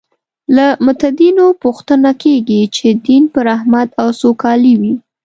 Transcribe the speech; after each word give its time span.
له 0.55 0.65
متدینو 0.85 1.47
پوښتنه 1.63 2.11
کېږي 2.23 2.61
چې 2.75 2.87
دین 3.05 3.23
به 3.31 3.39
رحمت 3.49 3.89
او 4.01 4.07
سوکالي 4.21 4.73
وي. 4.81 4.93